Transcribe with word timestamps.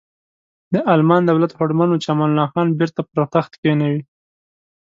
د 0.73 0.75
المان 0.95 1.21
دولت 1.29 1.51
هوډمن 1.57 1.89
و 1.91 2.01
چې 2.03 2.07
امان 2.13 2.29
الله 2.31 2.47
خان 2.51 2.67
بیرته 2.79 3.01
پر 3.11 3.21
تخت 3.33 3.51
کینوي. 3.61 4.01